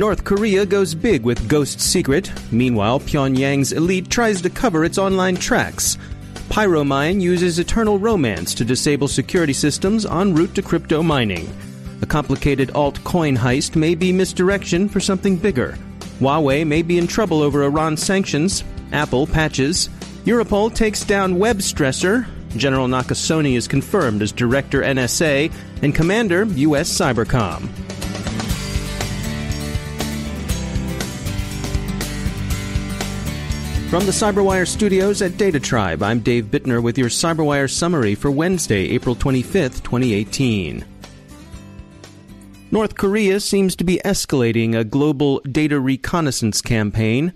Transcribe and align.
North 0.00 0.24
Korea 0.24 0.64
goes 0.64 0.94
big 0.94 1.24
with 1.24 1.46
Ghost 1.46 1.78
Secret. 1.78 2.32
Meanwhile, 2.50 3.00
Pyongyang's 3.00 3.72
elite 3.72 4.08
tries 4.08 4.40
to 4.40 4.48
cover 4.48 4.82
its 4.86 4.96
online 4.96 5.36
tracks. 5.36 5.98
Pyromine 6.48 7.20
uses 7.20 7.58
Eternal 7.58 7.98
Romance 7.98 8.54
to 8.54 8.64
disable 8.64 9.08
security 9.08 9.52
systems 9.52 10.06
en 10.06 10.34
route 10.34 10.54
to 10.54 10.62
crypto 10.62 11.02
mining. 11.02 11.54
A 12.00 12.06
complicated 12.06 12.70
altcoin 12.70 13.36
heist 13.36 13.76
may 13.76 13.94
be 13.94 14.10
misdirection 14.10 14.88
for 14.88 15.00
something 15.00 15.36
bigger. 15.36 15.76
Huawei 16.18 16.66
may 16.66 16.80
be 16.80 16.96
in 16.96 17.06
trouble 17.06 17.42
over 17.42 17.62
Iran 17.64 17.94
sanctions. 17.94 18.64
Apple 18.92 19.26
patches. 19.26 19.90
Europol 20.24 20.74
takes 20.74 21.04
down 21.04 21.34
Webstresser. 21.34 22.26
General 22.56 22.88
Nakasone 22.88 23.54
is 23.54 23.68
confirmed 23.68 24.22
as 24.22 24.32
Director 24.32 24.80
NSA 24.80 25.52
and 25.82 25.94
Commander 25.94 26.44
U.S. 26.44 26.88
Cybercom. 26.88 27.68
From 33.90 34.06
the 34.06 34.12
CyberWire 34.12 34.68
studios 34.68 35.20
at 35.20 35.36
Data 35.36 35.58
Tribe, 35.58 36.00
I'm 36.00 36.20
Dave 36.20 36.44
Bittner 36.44 36.80
with 36.80 36.96
your 36.96 37.08
CyberWire 37.08 37.68
summary 37.68 38.14
for 38.14 38.30
Wednesday, 38.30 38.88
April 38.90 39.16
25th, 39.16 39.82
2018. 39.82 40.84
North 42.70 42.94
Korea 42.94 43.40
seems 43.40 43.74
to 43.74 43.82
be 43.82 44.00
escalating 44.04 44.78
a 44.78 44.84
global 44.84 45.40
data 45.40 45.80
reconnaissance 45.80 46.62
campaign. 46.62 47.34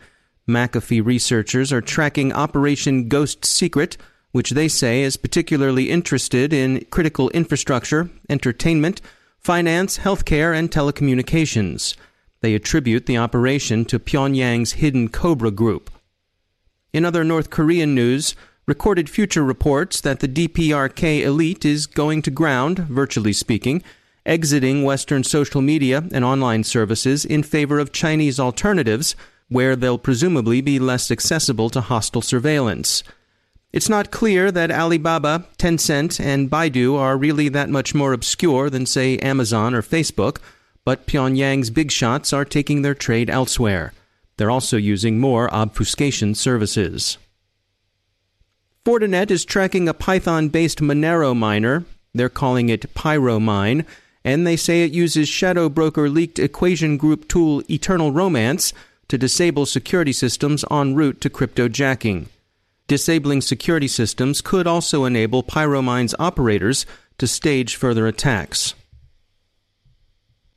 McAfee 0.49 1.05
researchers 1.05 1.73
are 1.73 1.81
tracking 1.81 2.33
Operation 2.33 3.09
Ghost 3.09 3.45
Secret, 3.45 3.97
which 4.31 4.51
they 4.51 4.69
say 4.69 5.03
is 5.03 5.17
particularly 5.17 5.91
interested 5.91 6.53
in 6.53 6.85
critical 6.85 7.31
infrastructure, 7.31 8.11
entertainment, 8.31 9.01
finance, 9.41 9.99
healthcare, 9.99 10.57
and 10.57 10.71
telecommunications. 10.71 11.97
They 12.43 12.55
attribute 12.55 13.07
the 13.07 13.19
operation 13.19 13.85
to 13.87 13.99
Pyongyang's 13.99 14.75
hidden 14.75 15.09
Cobra 15.09 15.51
group. 15.51 15.91
In 16.95 17.05
other 17.05 17.25
North 17.25 17.51
Korean 17.51 17.93
news, 17.93 18.37
Recorded 18.67 19.11
Future 19.11 19.43
reports 19.43 20.01
that 20.03 20.21
the 20.21 20.29
DPRK 20.29 21.23
elite 21.23 21.65
is 21.65 21.87
going 21.87 22.23
to 22.23 22.31
ground, 22.31 22.79
virtually 22.79 23.33
speaking, 23.33 23.83
exiting 24.25 24.85
Western 24.85 25.25
social 25.25 25.61
media 25.61 26.05
and 26.13 26.25
online 26.25 26.63
services 26.63 27.25
in 27.25 27.43
favor 27.43 27.81
of 27.81 27.91
Chinese 27.91 28.39
alternatives, 28.39 29.17
where 29.49 29.75
they'll 29.75 29.99
presumably 29.99 30.61
be 30.61 30.79
less 30.79 31.11
accessible 31.11 31.69
to 31.69 31.81
hostile 31.81 32.23
surveillance. 32.23 33.03
It's 33.73 33.89
not 33.89 34.13
clear 34.13 34.53
that 34.53 34.71
Alibaba, 34.71 35.49
Tencent, 35.59 36.25
and 36.25 36.49
Baidu 36.49 36.97
are 36.97 37.17
really 37.17 37.49
that 37.49 37.71
much 37.71 37.93
more 37.93 38.13
obscure 38.13 38.71
than, 38.71 38.87
say, 38.87 39.19
Amazon 39.19 39.75
or 39.75 39.83
Facebook, 39.83 40.37
but 40.85 41.09
Pyongyang's 41.09 41.71
big 41.71 41.91
shots 41.91 42.33
are 42.33 42.45
taking 42.45 42.83
their 42.83 42.95
trade 42.95 43.29
elsewhere. 43.29 43.93
They're 44.37 44.51
also 44.51 44.77
using 44.77 45.21
more 45.21 45.53
obfuscation 45.53 46.35
services. 46.35 47.19
Fortinet 48.85 49.31
is 49.31 49.45
tracking 49.45 49.89
a 49.89 49.95
Python 49.95 50.49
based 50.49 50.81
Monero 50.81 51.35
miner. 51.35 51.85
They're 52.13 52.29
calling 52.29 52.69
it 52.69 52.93
Pyromine, 52.95 53.87
and 54.25 54.47
they 54.47 54.57
say 54.57 54.85
it 54.85 54.93
uses 54.93 55.29
Shadow 55.29 55.69
Broker 55.69 56.09
leaked 56.09 56.39
equation 56.39 56.97
group 56.97 57.29
tool 57.29 57.63
Eternal 57.71 58.13
Romance 58.13 58.73
to 59.09 59.19
disable 59.19 59.67
security 59.67 60.13
systems 60.13 60.65
en 60.71 60.95
route 60.95 61.21
to 61.21 61.31
cryptojacking. 61.31 62.27
Disabling 62.87 63.41
security 63.41 63.89
systems 63.89 64.41
could 64.41 64.67
also 64.67 65.05
enable 65.05 65.43
Pyromine's 65.43 66.15
operators 66.19 66.85
to 67.19 67.27
stage 67.27 67.77
further 67.77 68.07
attacks. 68.07 68.75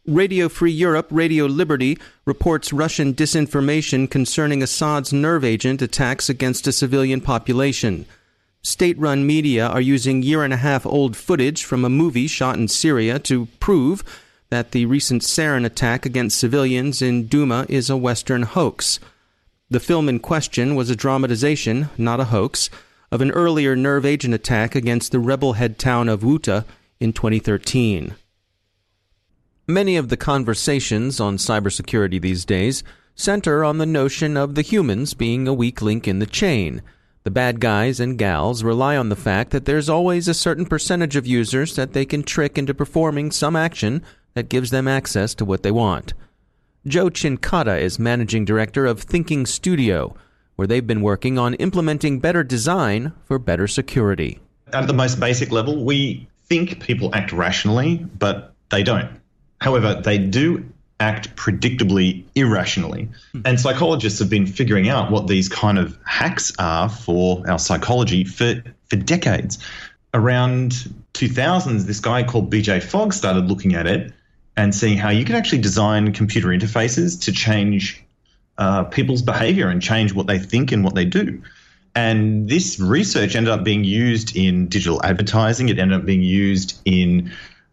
Radio 0.08 0.48
Free 0.48 0.72
Europe, 0.72 1.08
Radio 1.12 1.48
Liberty, 1.48 1.98
reports 2.24 2.72
Russian 2.72 3.14
disinformation 3.14 4.10
concerning 4.10 4.64
Assad's 4.64 5.12
nerve 5.12 5.44
agent 5.44 5.82
attacks 5.82 6.30
against 6.30 6.66
a 6.66 6.72
civilian 6.72 7.20
population. 7.20 8.06
State 8.62 8.98
run 8.98 9.28
media 9.28 9.68
are 9.68 9.82
using 9.82 10.24
year 10.24 10.46
and 10.46 10.54
a 10.54 10.58
half 10.58 10.86
old 10.86 11.18
footage 11.18 11.66
from 11.66 11.84
a 11.84 11.90
movie 11.90 12.28
shot 12.28 12.56
in 12.56 12.70
Syria 12.70 13.20
to 13.20 13.48
prove 13.60 14.02
that 14.50 14.72
the 14.72 14.86
recent 14.86 15.24
sarin 15.24 15.66
attack 15.66 16.06
against 16.06 16.40
civilians 16.40 17.02
in 17.02 17.28
Douma 17.28 17.70
is 17.70 17.90
a 17.90 17.98
Western 17.98 18.44
hoax. 18.44 19.02
The 19.70 19.82
film 19.82 20.08
in 20.08 20.20
question 20.20 20.76
was 20.76 20.90
a 20.90 20.96
dramatization, 20.96 21.90
not 21.98 22.22
a 22.22 22.32
hoax, 22.32 22.70
of 23.12 23.20
an 23.20 23.32
earlier 23.32 23.76
nerve 23.76 24.06
agent 24.06 24.34
attack 24.34 24.74
against 24.74 25.12
the 25.12 25.20
rebel 25.20 25.54
head 25.54 25.78
town 25.78 26.08
of 26.08 26.22
Ghouta 26.22 26.64
in 27.02 27.12
2013. 27.12 28.16
Many 29.70 29.98
of 29.98 30.08
the 30.08 30.16
conversations 30.16 31.20
on 31.20 31.36
cybersecurity 31.36 32.22
these 32.22 32.46
days 32.46 32.86
center 33.16 33.66
on 33.66 33.80
the 33.80 33.86
notion 33.86 34.38
of 34.38 34.56
the 34.56 34.62
humans 34.62 35.14
being 35.14 35.46
a 35.46 35.54
weak 35.54 35.82
link 35.82 36.08
in 36.08 36.20
the 36.20 36.26
chain. 36.26 36.82
The 37.26 37.32
bad 37.32 37.60
guys 37.60 38.00
and 38.00 38.18
gals 38.18 38.64
rely 38.64 38.96
on 38.96 39.10
the 39.10 39.18
fact 39.18 39.52
that 39.52 39.66
there's 39.66 39.90
always 39.90 40.30
a 40.30 40.34
certain 40.34 40.66
percentage 40.66 41.18
of 41.18 41.28
users 41.28 41.76
that 41.76 41.92
they 41.92 42.06
can 42.06 42.24
trick 42.24 42.58
into 42.58 42.74
performing 42.74 43.30
some 43.30 43.58
action 43.58 44.04
that 44.36 44.48
gives 44.48 44.70
them 44.70 44.88
access 44.88 45.36
to 45.36 45.44
what 45.44 45.64
they 45.64 45.72
want. 45.72 46.14
Joe 46.86 47.10
Cincotta 47.10 47.78
is 47.82 48.00
managing 48.00 48.46
director 48.46 48.86
of 48.86 49.02
Thinking 49.02 49.46
Studio, 49.46 50.16
where 50.56 50.68
they've 50.68 50.88
been 50.88 51.02
working 51.02 51.38
on 51.38 51.56
implementing 51.56 52.22
better 52.22 52.46
design 52.46 53.12
for 53.26 53.38
better 53.38 53.68
security. 53.68 54.40
At 54.72 54.88
the 54.88 54.94
most 54.94 55.20
basic 55.20 55.52
level, 55.52 55.84
we 55.84 56.30
think 56.46 56.80
people 56.80 57.14
act 57.14 57.34
rationally, 57.34 57.98
but 58.18 58.54
they 58.70 58.84
don't. 58.84 59.10
However, 59.60 59.96
they 59.96 60.18
do 60.18 60.66
act 61.00 61.36
predictably 61.36 62.24
irrationally. 62.36 63.10
Hmm. 63.34 63.42
And 63.46 63.60
psychologists 63.60 64.20
have 64.20 64.30
been 64.30 64.48
figuring 64.48 64.90
out 64.90 65.12
what 65.12 65.28
these 65.28 65.48
kind 65.50 65.78
of 65.78 65.98
hacks 66.06 66.52
are 66.58 66.90
for 66.90 67.44
our 67.50 67.60
psychology 67.60 68.24
for, 68.24 68.64
for 68.90 68.96
decades. 68.96 69.60
Around 70.14 70.92
2000s, 71.14 71.84
this 71.84 72.00
guy 72.00 72.24
called 72.24 72.52
BJ 72.52 72.82
Fogg 72.82 73.14
started 73.14 73.48
looking 73.48 73.76
at 73.76 73.86
it 73.86 74.14
and 74.56 74.74
seeing 74.74 74.98
how 74.98 75.10
you 75.10 75.24
can 75.24 75.36
actually 75.36 75.60
design 75.60 76.14
computer 76.14 76.48
interfaces 76.48 77.22
to 77.26 77.32
change 77.32 78.04
uh, 78.58 78.84
people's 78.86 79.22
behavior 79.22 79.68
and 79.70 79.82
change 79.82 80.14
what 80.14 80.26
they 80.26 80.40
think 80.40 80.72
and 80.72 80.84
what 80.84 80.96
they 80.96 81.06
do. 81.06 81.42
And 81.94 82.50
this 82.50 82.80
research 82.80 83.36
ended 83.36 83.52
up 83.52 83.64
being 83.64 83.84
used 83.84 84.36
in 84.36 84.68
digital 84.68 85.04
advertising. 85.04 85.70
It 85.70 85.80
ended 85.80 86.00
up 86.00 86.06
being 86.06 86.22
used 86.22 86.80
in 86.86 87.32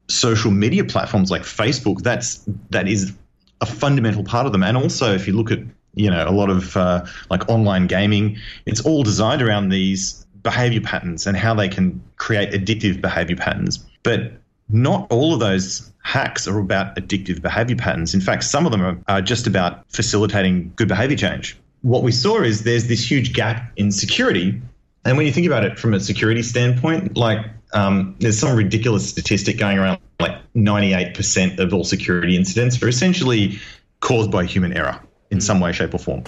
social 0.09 0.51
media 0.51 0.85
platforms 0.85 1.31
like 1.31 1.43
Facebook, 1.43 2.03
that's 2.03 2.45
that 2.71 2.89
is 2.89 3.13
a 3.61 3.67
fundamental 3.67 4.25
part 4.25 4.47
of 4.47 4.53
them. 4.53 4.63
And 4.63 4.77
also, 4.77 5.15
if 5.15 5.27
you 5.27 5.33
look 5.33 5.51
at 5.51 5.61
you 5.95 6.11
know 6.11 6.29
a 6.29 6.33
lot 6.33 6.51
of 6.51 6.77
uh, 6.77 7.05
like 7.31 7.49
online 7.49 7.87
gaming, 7.87 8.39
it's 8.67 8.81
all 8.81 9.03
designed 9.03 9.43
around 9.43 9.69
these 9.69 10.25
behavior 10.43 10.81
patterns 10.81 11.27
and 11.27 11.37
how 11.37 11.55
they 11.55 11.69
can 11.69 12.03
create 12.17 12.51
addictive 12.53 13.01
behavior 13.01 13.37
patterns. 13.37 13.79
But 14.03 14.33
not 14.69 15.07
all 15.11 15.35
of 15.35 15.41
those 15.41 15.91
hacks 16.03 16.47
are 16.47 16.59
about 16.59 16.97
addictive 16.97 17.43
behavior 17.43 17.77
patterns. 17.77 18.15
In 18.15 18.21
fact, 18.21 18.45
some 18.45 18.67
of 18.67 18.73
them 18.73 18.83
are, 18.83 18.99
are 19.09 19.23
just 19.23 19.47
about 19.47 19.91
facilitating 19.91 20.73
good 20.77 20.89
behavior 20.89 21.17
change. 21.17 21.57
What 21.83 22.03
we 22.03 22.13
saw 22.13 22.43
is 22.43 22.63
there's 22.63 22.87
this 22.87 23.11
huge 23.11 23.33
gap 23.33 23.73
in 23.77 23.91
security. 23.91 24.61
And 25.05 25.17
when 25.17 25.27
you 25.27 25.33
think 25.33 25.47
about 25.47 25.65
it 25.65 25.79
from 25.79 25.93
a 25.93 26.01
security 26.01 26.43
standpoint, 26.43 27.17
like 27.17 27.45
um, 27.75 28.17
there's 28.21 28.39
some 28.39 28.57
ridiculous 28.57 29.09
statistic 29.09 29.59
going 29.59 29.79
around 29.79 30.01
like 30.21 30.41
98% 30.55 31.59
of 31.59 31.75
all 31.75 31.85
security 31.85 32.37
incidents 32.37 32.81
are 32.83 32.89
essentially 32.89 33.59
caused 34.01 34.31
by 34.31 34.45
human 34.45 34.73
error 34.73 35.01
in 35.31 35.41
some 35.41 35.61
way, 35.61 35.73
shape, 35.73 35.93
or 35.93 35.99
form. 35.99 36.23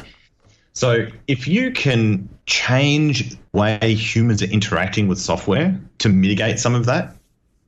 So 0.72 1.06
if 1.26 1.48
you 1.48 1.70
can 1.70 2.28
change 2.44 3.30
the 3.30 3.38
way 3.52 3.94
humans 3.94 4.42
are 4.42 4.46
interacting 4.46 5.08
with 5.08 5.18
software 5.18 5.80
to 5.98 6.08
mitigate 6.08 6.58
some 6.58 6.74
of 6.74 6.86
that, 6.86 7.16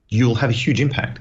you'll 0.09 0.35
have 0.35 0.51
a 0.51 0.55
huge 0.55 0.81
impact. 0.81 1.21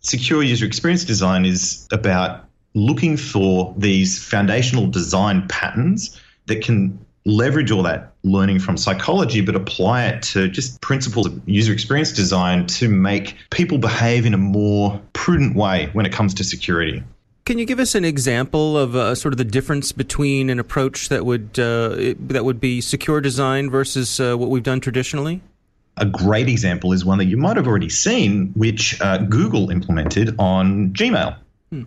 Secure 0.00 0.42
user 0.42 0.64
experience 0.64 1.04
design 1.04 1.44
is 1.44 1.86
about 1.90 2.48
looking 2.74 3.16
for 3.16 3.74
these 3.76 4.22
foundational 4.22 4.86
design 4.86 5.46
patterns 5.48 6.18
that 6.46 6.62
can 6.62 7.04
leverage 7.24 7.70
all 7.70 7.82
that 7.82 8.12
learning 8.22 8.58
from 8.58 8.76
psychology, 8.76 9.40
but 9.40 9.54
apply 9.54 10.06
it 10.06 10.22
to 10.22 10.48
just 10.48 10.80
principles 10.80 11.26
of 11.26 11.48
user 11.48 11.72
experience 11.72 12.12
design 12.12 12.66
to 12.66 12.88
make 12.88 13.36
people 13.50 13.78
behave 13.78 14.26
in 14.26 14.34
a 14.34 14.38
more 14.38 15.00
prudent 15.12 15.56
way 15.56 15.90
when 15.92 16.06
it 16.06 16.12
comes 16.12 16.34
to 16.34 16.44
security. 16.44 17.02
Can 17.44 17.58
you 17.58 17.64
give 17.64 17.78
us 17.78 17.94
an 17.94 18.04
example 18.04 18.76
of 18.76 18.94
uh, 18.94 19.14
sort 19.14 19.32
of 19.32 19.38
the 19.38 19.44
difference 19.44 19.90
between 19.90 20.50
an 20.50 20.58
approach 20.58 21.08
that 21.08 21.24
would 21.24 21.58
uh, 21.58 22.14
that 22.28 22.44
would 22.44 22.60
be 22.60 22.82
secure 22.82 23.22
design 23.22 23.70
versus 23.70 24.20
uh, 24.20 24.36
what 24.36 24.50
we've 24.50 24.62
done 24.62 24.80
traditionally? 24.80 25.40
A 25.96 26.04
great 26.04 26.48
example 26.48 26.92
is 26.92 27.06
one 27.06 27.18
that 27.18 27.24
you 27.24 27.38
might 27.38 27.56
have 27.56 27.66
already 27.66 27.88
seen, 27.88 28.52
which 28.54 29.00
uh, 29.00 29.18
Google 29.18 29.70
implemented 29.70 30.34
on 30.38 30.90
Gmail, 30.90 31.36
hmm. 31.70 31.84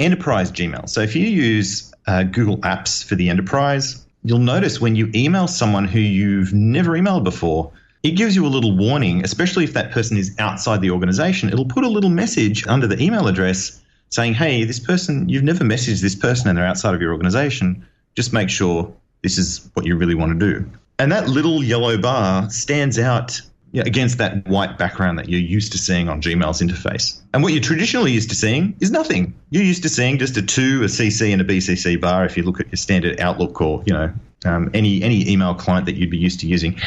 enterprise 0.00 0.50
Gmail. 0.50 0.88
So 0.88 1.02
if 1.02 1.14
you 1.14 1.26
use 1.26 1.92
uh, 2.08 2.24
Google 2.24 2.58
Apps 2.58 3.04
for 3.04 3.14
the 3.14 3.30
enterprise, 3.30 4.05
you'll 4.26 4.38
notice 4.40 4.80
when 4.80 4.96
you 4.96 5.08
email 5.14 5.46
someone 5.46 5.84
who 5.84 6.00
you've 6.00 6.52
never 6.52 6.92
emailed 6.92 7.22
before, 7.22 7.70
it 8.02 8.10
gives 8.12 8.34
you 8.34 8.44
a 8.44 8.48
little 8.48 8.76
warning, 8.76 9.24
especially 9.24 9.62
if 9.62 9.72
that 9.74 9.92
person 9.92 10.16
is 10.16 10.34
outside 10.40 10.80
the 10.80 10.90
organization. 10.90 11.48
It'll 11.48 11.64
put 11.64 11.84
a 11.84 11.88
little 11.88 12.10
message 12.10 12.66
under 12.66 12.88
the 12.88 13.00
email 13.00 13.28
address 13.28 13.80
saying, 14.10 14.34
hey, 14.34 14.64
this 14.64 14.80
person, 14.80 15.28
you've 15.28 15.44
never 15.44 15.62
messaged 15.62 16.02
this 16.02 16.16
person 16.16 16.48
and 16.48 16.58
they're 16.58 16.66
outside 16.66 16.94
of 16.94 17.00
your 17.00 17.12
organization. 17.12 17.86
Just 18.16 18.32
make 18.32 18.50
sure 18.50 18.92
this 19.22 19.38
is 19.38 19.70
what 19.74 19.86
you 19.86 19.96
really 19.96 20.16
want 20.16 20.38
to 20.38 20.52
do. 20.52 20.70
And 20.98 21.12
that 21.12 21.28
little 21.28 21.62
yellow 21.62 21.96
bar 21.96 22.50
stands 22.50 22.98
out 22.98 23.40
against 23.74 24.18
that 24.18 24.46
white 24.46 24.78
background 24.78 25.18
that 25.18 25.28
you're 25.28 25.40
used 25.40 25.72
to 25.72 25.78
seeing 25.78 26.08
on 26.08 26.22
Gmail's 26.22 26.60
interface. 26.60 27.20
And 27.34 27.42
what 27.42 27.52
you're 27.52 27.62
traditionally 27.62 28.12
used 28.12 28.30
to 28.30 28.34
seeing 28.34 28.76
is 28.80 28.90
nothing. 28.90 29.34
You're 29.50 29.64
used 29.64 29.82
to 29.82 29.88
seeing 29.88 30.18
just 30.18 30.36
a 30.36 30.42
to, 30.42 30.82
a 30.82 30.86
CC, 30.86 31.32
and 31.32 31.42
a 31.42 31.44
BCC 31.44 32.00
bar 32.00 32.24
if 32.24 32.36
you 32.36 32.42
look 32.42 32.60
at 32.60 32.68
your 32.68 32.76
standard 32.76 33.20
Outlook 33.20 33.60
or 33.60 33.82
you 33.86 33.92
know 33.92 34.12
um, 34.44 34.70
any 34.74 35.02
any 35.02 35.28
email 35.28 35.54
client 35.54 35.86
that 35.86 35.96
you'd 35.96 36.10
be 36.10 36.18
used 36.18 36.40
to 36.40 36.46
using. 36.46 36.80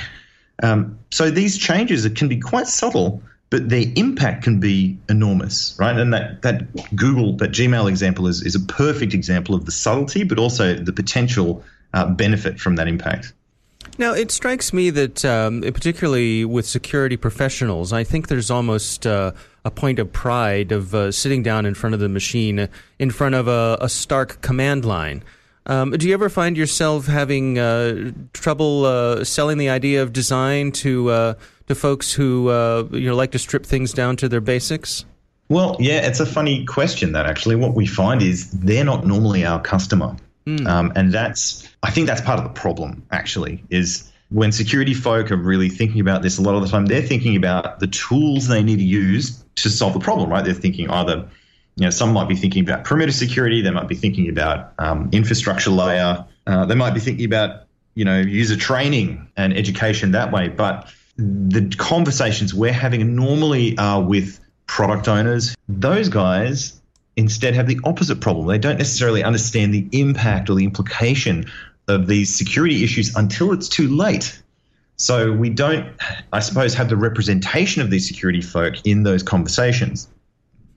Um, 0.61 0.99
so 1.11 1.29
these 1.29 1.57
changes 1.57 2.07
can 2.09 2.27
be 2.27 2.39
quite 2.39 2.67
subtle, 2.67 3.23
but 3.49 3.69
their 3.69 3.85
impact 3.95 4.43
can 4.43 4.59
be 4.59 4.97
enormous, 5.07 5.75
right? 5.79 5.97
And 5.97 6.13
that 6.13 6.41
that 6.41 6.95
Google 6.95 7.37
that 7.37 7.51
Gmail 7.51 7.89
example 7.89 8.27
is 8.27 8.41
is 8.41 8.55
a 8.55 8.61
perfect 8.61 9.13
example 9.13 9.55
of 9.55 9.65
the 9.65 9.71
subtlety, 9.71 10.23
but 10.23 10.39
also 10.39 10.73
the 10.75 10.93
potential 10.93 11.63
uh, 11.93 12.07
benefit 12.09 12.59
from 12.59 12.75
that 12.77 12.87
impact. 12.87 13.33
Now, 13.99 14.13
it 14.13 14.31
strikes 14.31 14.71
me 14.71 14.89
that, 14.91 15.25
um, 15.25 15.61
particularly 15.61 16.45
with 16.45 16.65
security 16.65 17.17
professionals, 17.17 17.91
I 17.91 18.05
think 18.05 18.29
there's 18.29 18.49
almost 18.49 19.05
uh, 19.05 19.33
a 19.65 19.71
point 19.71 19.99
of 19.99 20.11
pride 20.13 20.71
of 20.71 20.95
uh, 20.95 21.11
sitting 21.11 21.43
down 21.43 21.65
in 21.65 21.73
front 21.73 21.93
of 21.93 21.99
the 21.99 22.07
machine, 22.07 22.59
uh, 22.59 22.67
in 22.97 23.11
front 23.11 23.35
of 23.35 23.49
a, 23.49 23.77
a 23.81 23.89
stark 23.89 24.41
command 24.41 24.85
line. 24.85 25.21
Um, 25.65 25.91
do 25.91 26.07
you 26.07 26.13
ever 26.13 26.29
find 26.29 26.57
yourself 26.57 27.07
having 27.07 27.59
uh, 27.59 28.11
trouble 28.33 28.85
uh, 28.85 29.23
selling 29.25 29.57
the 29.57 29.69
idea 29.69 30.01
of 30.01 30.13
design 30.13 30.71
to 30.73 31.09
uh, 31.09 31.33
to 31.67 31.75
folks 31.75 32.13
who 32.13 32.49
you 32.91 33.07
know 33.07 33.15
like 33.15 33.31
to 33.31 33.39
strip 33.39 33.65
things 33.65 33.91
down 33.93 34.15
to 34.15 34.29
their 34.29 34.41
basics? 34.41 35.05
Well, 35.49 35.75
yeah, 35.79 36.07
it's 36.07 36.19
a 36.19 36.25
funny 36.25 36.65
question. 36.65 37.11
That 37.11 37.25
actually, 37.25 37.57
what 37.57 37.75
we 37.75 37.85
find 37.85 38.21
is 38.21 38.49
they're 38.51 38.85
not 38.85 39.05
normally 39.05 39.45
our 39.45 39.61
customer. 39.61 40.15
Mm. 40.45 40.67
Um, 40.67 40.91
and 40.95 41.11
that's, 41.11 41.67
I 41.83 41.91
think 41.91 42.07
that's 42.07 42.21
part 42.21 42.39
of 42.39 42.45
the 42.45 42.59
problem, 42.59 43.05
actually, 43.11 43.63
is 43.69 44.11
when 44.29 44.51
security 44.51 44.93
folk 44.93 45.31
are 45.31 45.37
really 45.37 45.69
thinking 45.69 46.01
about 46.01 46.21
this 46.21 46.37
a 46.37 46.41
lot 46.41 46.55
of 46.55 46.61
the 46.61 46.67
time, 46.67 46.85
they're 46.85 47.01
thinking 47.01 47.35
about 47.35 47.79
the 47.79 47.87
tools 47.87 48.47
they 48.47 48.63
need 48.63 48.77
to 48.77 48.85
use 48.85 49.43
to 49.55 49.69
solve 49.69 49.93
the 49.93 49.99
problem, 49.99 50.29
right? 50.29 50.45
They're 50.45 50.53
thinking 50.53 50.89
either, 50.89 51.27
you 51.75 51.83
know, 51.85 51.89
some 51.89 52.13
might 52.13 52.29
be 52.29 52.35
thinking 52.35 52.63
about 52.63 52.83
perimeter 52.83 53.11
security, 53.11 53.61
they 53.61 53.71
might 53.71 53.87
be 53.87 53.95
thinking 53.95 54.29
about 54.29 54.73
um, 54.77 55.09
infrastructure 55.11 55.71
layer, 55.71 56.25
uh, 56.45 56.65
they 56.65 56.75
might 56.75 56.93
be 56.93 56.99
thinking 56.99 57.25
about, 57.25 57.65
you 57.95 58.05
know, 58.05 58.19
user 58.19 58.55
training 58.55 59.27
and 59.35 59.55
education 59.55 60.11
that 60.11 60.31
way. 60.31 60.47
But 60.47 60.91
the 61.17 61.73
conversations 61.77 62.53
we're 62.53 62.71
having 62.71 63.15
normally 63.15 63.77
are 63.77 64.01
with 64.01 64.39
product 64.67 65.07
owners. 65.07 65.55
Those 65.67 66.09
guys 66.09 66.78
instead 67.19 67.53
have 67.53 67.67
the 67.67 67.79
opposite 67.83 68.21
problem. 68.21 68.47
They 68.47 68.57
don't 68.57 68.77
necessarily 68.77 69.23
understand 69.23 69.73
the 69.73 69.87
impact 69.91 70.49
or 70.49 70.55
the 70.55 70.63
implication 70.63 71.45
of 71.87 72.07
these 72.07 72.35
security 72.35 72.83
issues 72.83 73.15
until 73.15 73.51
it's 73.53 73.69
too 73.69 73.87
late. 73.87 74.41
So 74.95 75.31
we 75.31 75.49
don't, 75.49 75.87
I 76.33 76.39
suppose, 76.39 76.73
have 76.75 76.89
the 76.89 76.97
representation 76.97 77.81
of 77.81 77.89
these 77.89 78.07
security 78.07 78.41
folk 78.41 78.75
in 78.85 79.03
those 79.03 79.23
conversations. 79.23 80.07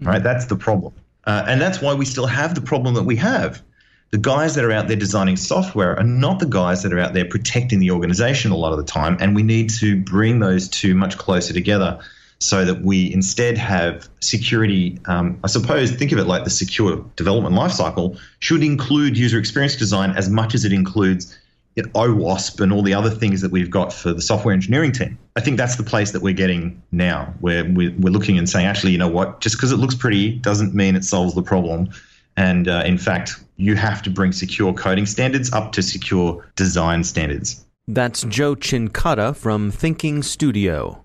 Right? 0.00 0.22
That's 0.22 0.46
the 0.46 0.56
problem. 0.56 0.94
Uh, 1.24 1.44
and 1.46 1.60
that's 1.60 1.80
why 1.80 1.94
we 1.94 2.04
still 2.04 2.26
have 2.26 2.54
the 2.54 2.60
problem 2.60 2.94
that 2.94 3.04
we 3.04 3.16
have. 3.16 3.62
The 4.10 4.18
guys 4.18 4.56
that 4.56 4.64
are 4.64 4.72
out 4.72 4.88
there 4.88 4.96
designing 4.96 5.36
software 5.36 5.96
are 5.96 6.04
not 6.04 6.38
the 6.38 6.46
guys 6.46 6.82
that 6.82 6.92
are 6.92 6.98
out 6.98 7.14
there 7.14 7.24
protecting 7.24 7.78
the 7.78 7.92
organization 7.92 8.50
a 8.50 8.56
lot 8.56 8.72
of 8.72 8.78
the 8.78 8.84
time. 8.84 9.16
And 9.20 9.34
we 9.34 9.42
need 9.42 9.70
to 9.80 9.96
bring 9.96 10.40
those 10.40 10.68
two 10.68 10.94
much 10.94 11.16
closer 11.16 11.54
together 11.54 12.00
so 12.42 12.64
that 12.64 12.82
we 12.82 13.12
instead 13.12 13.56
have 13.56 14.08
security. 14.20 14.98
Um, 15.06 15.38
I 15.44 15.46
suppose 15.46 15.92
think 15.92 16.12
of 16.12 16.18
it 16.18 16.24
like 16.24 16.44
the 16.44 16.50
secure 16.50 17.04
development 17.16 17.54
lifecycle 17.54 18.18
should 18.40 18.62
include 18.62 19.16
user 19.16 19.38
experience 19.38 19.76
design 19.76 20.10
as 20.10 20.28
much 20.28 20.54
as 20.54 20.64
it 20.64 20.72
includes 20.72 21.38
you 21.76 21.84
know, 21.84 21.88
OWASP 21.90 22.60
and 22.60 22.72
all 22.72 22.82
the 22.82 22.94
other 22.94 23.10
things 23.10 23.40
that 23.40 23.50
we've 23.50 23.70
got 23.70 23.92
for 23.92 24.12
the 24.12 24.20
software 24.20 24.52
engineering 24.52 24.92
team. 24.92 25.18
I 25.36 25.40
think 25.40 25.56
that's 25.56 25.76
the 25.76 25.84
place 25.84 26.10
that 26.10 26.20
we're 26.20 26.34
getting 26.34 26.82
now, 26.90 27.32
where 27.40 27.64
we're, 27.64 27.94
we're 27.98 28.12
looking 28.12 28.36
and 28.36 28.48
saying, 28.48 28.66
actually, 28.66 28.92
you 28.92 28.98
know 28.98 29.08
what? 29.08 29.40
Just 29.40 29.56
because 29.56 29.72
it 29.72 29.76
looks 29.76 29.94
pretty 29.94 30.36
doesn't 30.36 30.74
mean 30.74 30.96
it 30.96 31.04
solves 31.04 31.34
the 31.34 31.42
problem. 31.42 31.90
And 32.36 32.66
uh, 32.68 32.82
in 32.84 32.98
fact, 32.98 33.36
you 33.56 33.76
have 33.76 34.02
to 34.02 34.10
bring 34.10 34.32
secure 34.32 34.72
coding 34.74 35.06
standards 35.06 35.52
up 35.52 35.72
to 35.72 35.82
secure 35.82 36.44
design 36.56 37.04
standards. 37.04 37.64
That's 37.86 38.22
Joe 38.24 38.56
Cincotta 38.56 39.34
from 39.34 39.70
Thinking 39.70 40.22
Studio 40.22 41.01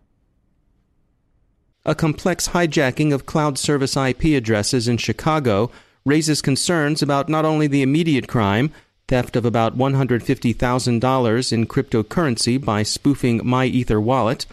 a 1.87 1.95
complex 1.95 2.49
hijacking 2.49 3.13
of 3.13 3.25
cloud 3.25 3.57
service 3.57 3.95
IP 3.95 4.25
addresses 4.35 4.87
in 4.89 4.97
Chicago 4.97 5.71
raises 6.05 6.41
concerns 6.41 7.01
about 7.01 7.29
not 7.29 7.45
only 7.45 7.65
the 7.65 7.81
immediate 7.81 8.27
crime, 8.27 8.71
theft 9.07 9.37
of 9.37 9.45
about 9.45 9.77
$150,000 9.77 11.53
in 11.53 11.65
cryptocurrency 11.65 12.63
by 12.63 12.83
spoofing 12.83 13.39
MyEtherWallet, 13.39 14.45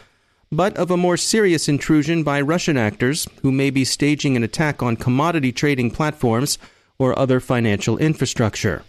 but 0.53 0.77
of 0.77 0.93
a 0.93 0.97
more 0.97 1.17
serious 1.17 1.69
intrusion 1.69 2.23
by 2.23 2.41
Russian 2.41 2.77
actors 2.77 3.27
who 3.43 3.51
may 3.51 3.71
be 3.71 3.85
staging 3.85 4.37
an 4.37 4.45
attack 4.45 4.81
on 4.81 4.97
commodity 4.97 5.51
trading 5.51 5.91
platforms 5.91 6.57
or 6.99 7.19
other 7.19 7.41
financial 7.41 7.99
infrastructure. 7.99 8.85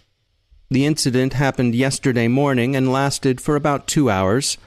The 0.70 0.86
incident 0.86 1.34
happened 1.34 1.74
yesterday 1.74 2.28
morning 2.28 2.76
and 2.76 2.92
lasted 2.92 3.42
for 3.42 3.56
about 3.56 3.88
two 3.88 4.10
hours. 4.10 4.58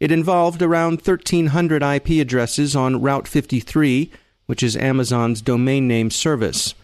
It 0.00 0.12
involved 0.12 0.62
around 0.62 1.00
1,300 1.00 1.82
IP 1.82 2.20
addresses 2.20 2.76
on 2.76 3.02
Route 3.02 3.26
53, 3.26 4.10
which 4.46 4.62
is 4.62 4.76
Amazon's 4.76 5.42
domain 5.42 5.88
name 5.88 6.10
service. 6.10 6.74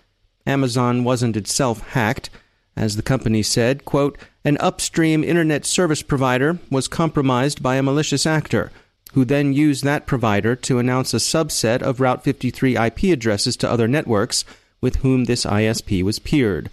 Amazon 0.47 1.05
wasn't 1.05 1.37
itself 1.37 1.81
hacked. 1.91 2.29
As 2.77 2.97
the 2.97 3.03
company 3.03 3.43
said, 3.43 3.85
quote, 3.85 4.19
an 4.45 4.59
upstream 4.59 5.23
internet 5.23 5.65
service 5.65 6.03
provider 6.03 6.59
was 6.71 6.89
compromised 6.89 7.63
by 7.63 7.77
a 7.77 7.83
malicious 7.83 8.27
actor, 8.27 8.73
who 9.13 9.25
then 9.25 9.53
used 9.53 9.85
that 9.85 10.07
provider 10.07 10.57
to 10.57 10.81
announce 10.81 11.15
a 11.15 11.19
subset 11.19 11.83
of 11.83 12.01
Route 12.01 12.25
53 12.25 12.77
IP 12.77 13.05
addresses 13.05 13.57
to 13.59 13.71
other 13.71 13.87
networks 13.87 14.45
with 14.81 14.97
whom 14.97 15.25
this 15.25 15.45
ISP 15.45 16.03
was 16.03 16.19
peered. 16.19 16.69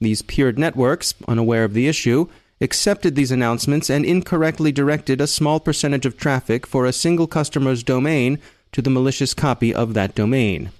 These 0.00 0.22
peered 0.22 0.58
networks, 0.58 1.14
unaware 1.28 1.62
of 1.62 1.72
the 1.72 1.86
issue, 1.86 2.28
accepted 2.64 3.14
these 3.14 3.30
announcements 3.30 3.88
and 3.88 4.04
incorrectly 4.04 4.72
directed 4.72 5.20
a 5.20 5.28
small 5.28 5.60
percentage 5.60 6.04
of 6.04 6.16
traffic 6.16 6.66
for 6.66 6.84
a 6.84 6.92
single 6.92 7.28
customer's 7.28 7.84
domain 7.84 8.40
to 8.72 8.82
the 8.82 8.90
malicious 8.90 9.34
copy 9.34 9.72
of 9.72 9.94
that 9.94 10.16
domain. 10.16 10.70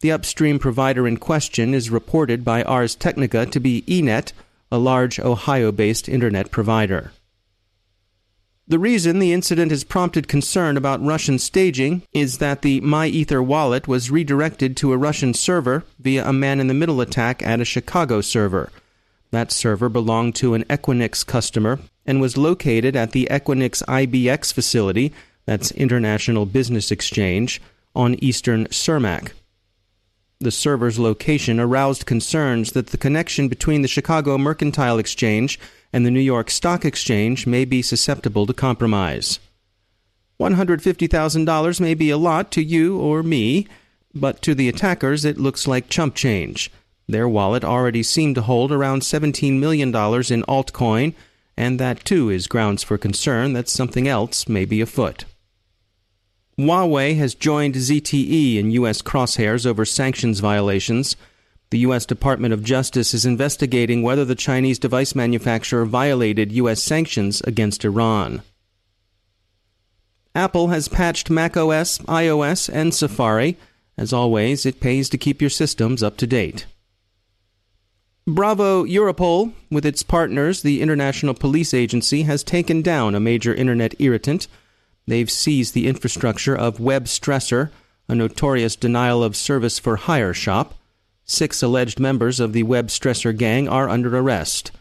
The 0.00 0.10
upstream 0.10 0.58
provider 0.58 1.06
in 1.06 1.18
question 1.18 1.74
is 1.74 1.90
reported 1.90 2.44
by 2.44 2.62
Ars 2.62 2.96
Technica 2.96 3.46
to 3.46 3.60
be 3.60 3.82
Enet, 3.82 4.32
a 4.72 4.78
large 4.78 5.20
Ohio 5.20 5.70
based 5.70 6.08
internet 6.08 6.50
provider. 6.50 7.12
The 8.66 8.78
reason 8.78 9.18
the 9.18 9.32
incident 9.32 9.72
has 9.72 9.82
prompted 9.82 10.28
concern 10.28 10.76
about 10.76 11.04
Russian 11.04 11.38
staging 11.40 12.02
is 12.12 12.38
that 12.38 12.62
the 12.62 12.80
MyEther 12.80 13.44
wallet 13.44 13.88
was 13.88 14.12
redirected 14.12 14.76
to 14.76 14.92
a 14.92 14.96
Russian 14.96 15.34
server 15.34 15.84
via 15.98 16.24
a 16.26 16.32
man 16.32 16.60
in 16.60 16.68
the 16.68 16.74
middle 16.74 17.00
attack 17.00 17.42
at 17.42 17.60
a 17.60 17.64
Chicago 17.64 18.20
server. 18.20 18.70
That 19.30 19.52
server 19.52 19.88
belonged 19.88 20.34
to 20.36 20.54
an 20.54 20.64
Equinix 20.64 21.24
customer 21.24 21.78
and 22.04 22.20
was 22.20 22.36
located 22.36 22.96
at 22.96 23.12
the 23.12 23.28
Equinix 23.30 23.82
IBX 23.84 24.52
facility, 24.52 25.12
that's 25.46 25.70
International 25.72 26.46
Business 26.46 26.90
Exchange, 26.90 27.60
on 27.94 28.16
eastern 28.22 28.66
Cermak. 28.66 29.32
The 30.40 30.50
server's 30.50 30.98
location 30.98 31.60
aroused 31.60 32.06
concerns 32.06 32.72
that 32.72 32.88
the 32.88 32.96
connection 32.96 33.48
between 33.48 33.82
the 33.82 33.88
Chicago 33.88 34.38
Mercantile 34.38 34.98
Exchange 34.98 35.60
and 35.92 36.06
the 36.06 36.10
New 36.10 36.20
York 36.20 36.50
Stock 36.50 36.84
Exchange 36.84 37.46
may 37.46 37.64
be 37.64 37.82
susceptible 37.82 38.46
to 38.46 38.54
compromise. 38.54 39.38
$150,000 40.40 41.80
may 41.80 41.94
be 41.94 42.08
a 42.08 42.16
lot 42.16 42.50
to 42.52 42.62
you 42.62 42.98
or 42.98 43.22
me, 43.22 43.66
but 44.14 44.40
to 44.40 44.54
the 44.54 44.68
attackers 44.68 45.24
it 45.24 45.38
looks 45.38 45.68
like 45.68 45.90
chump 45.90 46.14
change. 46.14 46.70
Their 47.10 47.28
wallet 47.28 47.64
already 47.64 48.04
seemed 48.04 48.36
to 48.36 48.42
hold 48.42 48.70
around 48.70 49.02
$17 49.02 49.58
million 49.58 49.88
in 49.88 49.92
altcoin, 49.92 51.14
and 51.56 51.80
that 51.80 52.04
too 52.04 52.30
is 52.30 52.46
grounds 52.46 52.84
for 52.84 52.98
concern 52.98 53.52
that 53.54 53.68
something 53.68 54.06
else 54.06 54.48
may 54.48 54.64
be 54.64 54.80
afoot. 54.80 55.24
Huawei 56.56 57.16
has 57.16 57.34
joined 57.34 57.74
ZTE 57.74 58.58
in 58.58 58.70
U.S. 58.70 59.02
crosshairs 59.02 59.66
over 59.66 59.84
sanctions 59.84 60.38
violations. 60.38 61.16
The 61.70 61.78
U.S. 61.78 62.06
Department 62.06 62.54
of 62.54 62.62
Justice 62.62 63.12
is 63.12 63.26
investigating 63.26 64.02
whether 64.02 64.24
the 64.24 64.36
Chinese 64.36 64.78
device 64.78 65.14
manufacturer 65.14 65.84
violated 65.84 66.52
U.S. 66.52 66.80
sanctions 66.80 67.40
against 67.40 67.84
Iran. 67.84 68.42
Apple 70.32 70.68
has 70.68 70.86
patched 70.86 71.28
macOS, 71.28 71.98
iOS, 72.00 72.70
and 72.72 72.94
Safari. 72.94 73.56
As 73.96 74.12
always, 74.12 74.64
it 74.64 74.80
pays 74.80 75.08
to 75.08 75.18
keep 75.18 75.40
your 75.40 75.50
systems 75.50 76.04
up 76.04 76.16
to 76.18 76.26
date. 76.28 76.66
Bravo 78.34 78.84
Europol, 78.84 79.52
with 79.70 79.84
its 79.84 80.02
partners, 80.02 80.62
the 80.62 80.82
International 80.82 81.34
Police 81.34 81.74
Agency, 81.74 82.22
has 82.22 82.44
taken 82.44 82.82
down 82.82 83.14
a 83.14 83.20
major 83.20 83.54
internet 83.54 83.94
irritant. 84.00 84.46
They've 85.06 85.30
seized 85.30 85.74
the 85.74 85.86
infrastructure 85.86 86.56
of 86.56 86.78
Webstresser, 86.78 87.70
a 88.08 88.14
notorious 88.14 88.76
denial 88.76 89.24
of 89.24 89.36
service 89.36 89.78
for 89.78 89.96
hire 89.96 90.34
shop. 90.34 90.74
Six 91.24 91.62
alleged 91.62 91.98
members 91.98 92.40
of 92.40 92.52
the 92.52 92.64
Webstresser 92.64 93.36
gang 93.36 93.68
are 93.68 93.88
under 93.88 94.16
arrest. 94.16 94.72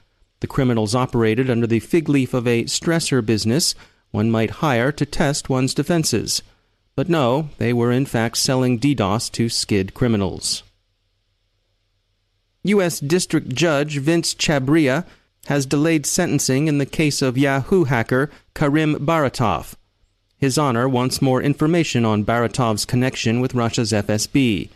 The 0.41 0.48
criminals 0.48 0.96
operated 0.96 1.50
under 1.50 1.68
the 1.68 1.79
fig 1.79 2.10
leaf 2.10 2.34
of 2.34 2.48
a 2.48 2.65
stressor 2.65 3.25
business 3.25 3.75
one 4.12 4.32
might 4.32 4.62
hire 4.62 4.91
to 4.91 5.06
test 5.06 5.50
one's 5.50 5.74
defenses. 5.74 6.41
But 6.96 7.10
no, 7.10 7.50
they 7.58 7.74
were 7.74 7.91
in 7.91 8.06
fact 8.06 8.38
selling 8.38 8.79
DDoS 8.79 9.32
to 9.34 9.50
skid 9.50 9.94
criminals. 9.94 10.63
U.S. 12.63 13.00
District 13.00 13.54
Judge 13.56 14.00
Vince 14.00 14.36
Chhabria 14.36 15.06
has 15.46 15.66
delayed 15.66 16.06
sentencing 16.06 16.68
in 16.68 16.78
the 16.78 16.86
case 16.86 17.22
of 17.22 17.38
Yahoo 17.38 17.86
hacker 17.86 18.30
Karim 18.54 18.96
Baratov. 18.96 19.75
His 20.38 20.58
Honor 20.58 20.88
wants 20.88 21.22
more 21.22 21.42
information 21.42 22.06
on 22.06 22.25
Baratov's 22.25 22.86
connection 22.86 23.39
with 23.39 23.56
Russia's 23.56 23.92
FSB. 23.92 24.70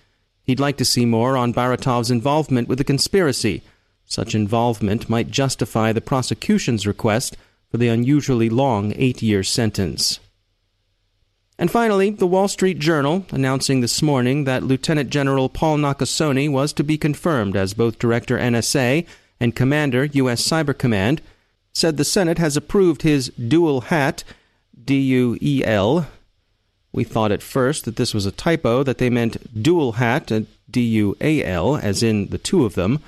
He'd 0.44 0.60
like 0.60 0.78
to 0.78 0.86
see 0.86 1.06
more 1.06 1.36
on 1.36 1.54
Baratov's 1.54 2.12
involvement 2.12 2.68
with 2.68 2.78
the 2.78 2.84
conspiracy. 2.84 3.62
Such 4.06 4.36
involvement 4.36 5.10
might 5.10 5.30
justify 5.30 5.92
the 5.92 6.02
prosecution's 6.02 6.88
request 6.88 7.38
for 7.70 7.78
the 7.78 7.88
unusually 7.90 8.50
long 8.50 8.94
eight 8.96 9.22
year 9.22 9.44
sentence. 9.44 10.20
And 11.64 11.72
finally, 11.72 12.10
the 12.10 12.28
Wall 12.28 12.50
Street 12.50 12.78
Journal 12.78 13.26
announcing 13.32 13.80
this 13.80 14.02
morning 14.02 14.44
that 14.44 14.64
Lieutenant 14.64 15.10
General 15.10 15.48
Paul 15.48 15.78
Nakasone 15.78 16.52
was 16.52 16.74
to 16.74 16.84
be 16.84 16.98
confirmed 16.98 17.56
as 17.56 17.74
both 17.74 18.00
Director 18.00 18.38
NSA 18.38 19.08
and 19.40 19.56
Commander 19.56 20.04
U.S. 20.04 20.46
Cyber 20.46 20.78
Command, 20.78 21.22
said 21.72 21.96
the 21.96 22.04
Senate 22.04 22.38
has 22.38 22.58
approved 22.58 23.04
his 23.04 23.30
dual 23.30 23.80
hat, 23.80 24.26
D 24.84 25.00
U 25.00 25.38
E 25.42 25.64
L, 25.64 26.06
we 26.92 27.06
thought 27.06 27.32
at 27.32 27.42
first 27.42 27.86
that 27.86 27.96
this 27.96 28.14
was 28.14 28.26
a 28.26 28.32
typo, 28.34 28.84
that 28.84 28.98
they 28.98 29.10
meant 29.10 29.64
dual 29.64 29.94
hat, 29.94 30.34
uh, 30.34 30.42
D 30.70 30.82
U 30.82 31.16
A 31.22 31.46
L, 31.46 31.78
as 31.78 32.04
in 32.04 32.28
the 32.28 32.38
two 32.38 32.66
of 32.66 32.76
them. 32.76 33.00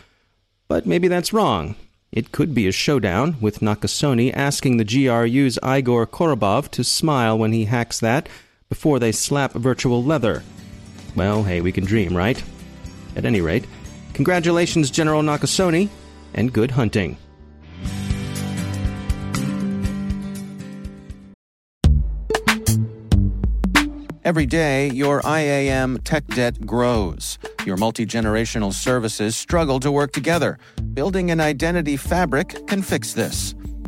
But 0.69 0.85
maybe 0.85 1.09
that's 1.09 1.33
wrong. 1.33 1.75
It 2.09 2.31
could 2.31 2.55
be 2.55 2.69
a 2.69 2.71
showdown, 2.71 3.35
with 3.41 3.59
Nakasone 3.59 4.33
asking 4.33 4.77
the 4.77 4.85
GRU's 4.85 5.59
Igor 5.61 6.07
Korobov 6.07 6.71
to 6.71 6.85
smile 6.85 7.37
when 7.37 7.51
he 7.51 7.65
hacks 7.65 7.99
that 7.99 8.29
before 8.69 8.99
they 8.99 9.11
slap 9.11 9.53
virtual 9.53 10.03
leather. 10.03 10.43
Well, 11.15 11.43
hey, 11.43 11.61
we 11.61 11.71
can 11.71 11.85
dream, 11.85 12.15
right? 12.15 12.41
At 13.15 13.25
any 13.25 13.41
rate, 13.41 13.65
congratulations, 14.13 14.91
General 14.91 15.21
Nakasone, 15.21 15.89
and 16.33 16.51
good 16.51 16.71
hunting. 16.71 17.17
Every 24.25 24.47
day, 24.47 24.89
your 24.89 25.21
IAM 25.23 25.99
tech 25.99 26.25
debt 26.25 26.65
grows. 26.65 27.37
Your 27.63 27.77
multi 27.77 28.07
generational 28.07 28.73
services 28.73 29.35
struggle 29.35 29.79
to 29.79 29.91
work 29.91 30.13
together. 30.13 30.57
Building 30.95 31.29
an 31.29 31.39
identity 31.39 31.95
fabric 31.95 32.65
can 32.65 32.81
fix 32.81 33.13
this. 33.13 33.53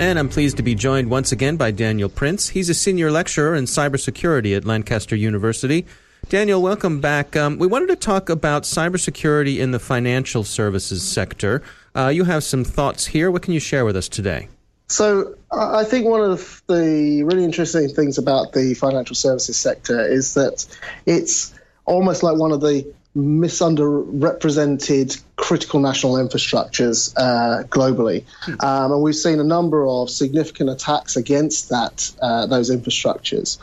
And 0.00 0.18
I'm 0.18 0.30
pleased 0.30 0.56
to 0.56 0.62
be 0.62 0.74
joined 0.74 1.10
once 1.10 1.30
again 1.30 1.58
by 1.58 1.72
Daniel 1.72 2.08
Prince. 2.08 2.48
He's 2.48 2.70
a 2.70 2.74
senior 2.74 3.10
lecturer 3.10 3.54
in 3.54 3.64
cybersecurity 3.64 4.56
at 4.56 4.64
Lancaster 4.64 5.14
University. 5.14 5.84
Daniel, 6.30 6.62
welcome 6.62 7.02
back. 7.02 7.36
Um, 7.36 7.58
we 7.58 7.66
wanted 7.66 7.88
to 7.88 7.96
talk 7.96 8.30
about 8.30 8.62
cybersecurity 8.62 9.58
in 9.58 9.72
the 9.72 9.78
financial 9.78 10.42
services 10.42 11.02
sector. 11.02 11.62
Uh, 11.94 12.08
you 12.08 12.24
have 12.24 12.42
some 12.42 12.64
thoughts 12.64 13.04
here. 13.04 13.30
What 13.30 13.42
can 13.42 13.52
you 13.52 13.60
share 13.60 13.84
with 13.84 13.94
us 13.94 14.08
today? 14.08 14.48
So, 14.88 15.34
I 15.52 15.84
think 15.84 16.06
one 16.06 16.22
of 16.22 16.62
the 16.66 17.22
really 17.22 17.44
interesting 17.44 17.90
things 17.90 18.16
about 18.16 18.54
the 18.54 18.72
financial 18.72 19.14
services 19.14 19.58
sector 19.58 20.00
is 20.00 20.32
that 20.32 20.64
it's 21.04 21.52
almost 21.84 22.22
like 22.22 22.38
one 22.38 22.52
of 22.52 22.62
the 22.62 22.90
misunderrepresented 23.16 25.20
critical 25.36 25.80
national 25.80 26.14
infrastructures 26.14 27.12
uh, 27.16 27.64
globally, 27.64 28.24
um, 28.62 28.92
and 28.92 29.02
we've 29.02 29.16
seen 29.16 29.40
a 29.40 29.44
number 29.44 29.86
of 29.86 30.08
significant 30.08 30.70
attacks 30.70 31.16
against 31.16 31.70
that 31.70 32.10
uh, 32.22 32.46
those 32.46 32.70
infrastructures. 32.70 33.58